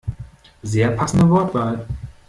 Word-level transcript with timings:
Sehr 0.63 0.89
passende 0.89 1.27
Wortwahl! 1.29 1.85